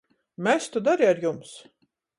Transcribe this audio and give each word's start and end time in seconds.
Mes 0.47 0.63
tod 0.77 0.87
ari 0.95 1.05
ar 1.11 1.17
jums! 1.27 1.51